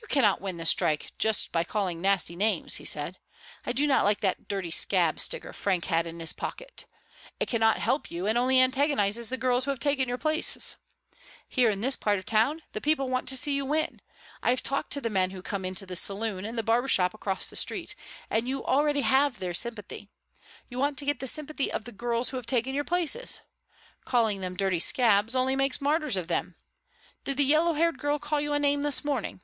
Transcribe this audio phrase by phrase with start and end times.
[0.00, 3.18] "You cannot win this strike by just calling nasty names," he said.
[3.64, 6.86] "I do not like that 'dirty scab' sticker Frank had in his pocket.
[7.38, 10.76] It cannot help you and only antagonises the girls who have taken your places.
[11.48, 14.00] Here in this part of town the people want to see you win.
[14.42, 17.14] I have talked to the men who come into the saloon and the barber shop
[17.14, 17.94] across the street
[18.28, 20.10] and you already have their sympathy.
[20.68, 23.40] You want to get the sympathy of the girls who have taken your places.
[24.04, 26.56] Calling them dirty scabs only makes martyrs of them.
[27.22, 29.42] Did the yellow haired girl call you a name this morning?"